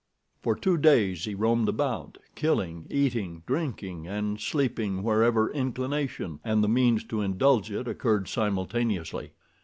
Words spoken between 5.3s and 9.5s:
inclination and the means to indulge it occurred simultaneously.